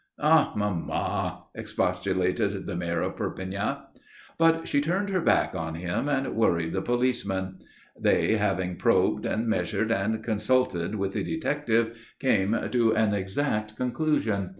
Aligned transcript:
"Ah, 0.19 0.51
Maman!" 0.55 1.43
expostulated 1.53 2.65
the 2.65 2.75
Mayor 2.75 3.03
of 3.03 3.15
Perpignan. 3.17 3.77
But 4.39 4.67
she 4.67 4.81
turned 4.81 5.09
her 5.09 5.21
back 5.21 5.53
on 5.53 5.75
him 5.75 6.09
and 6.09 6.33
worried 6.35 6.73
the 6.73 6.81
policemen. 6.81 7.59
They, 7.95 8.37
having 8.37 8.77
probed, 8.77 9.27
and 9.27 9.47
measured, 9.47 9.91
and 9.91 10.23
consulted 10.23 10.95
with 10.95 11.13
the 11.13 11.23
detective, 11.23 11.95
came 12.19 12.57
to 12.71 12.95
an 12.95 13.13
exact 13.13 13.75
conclusion. 13.75 14.49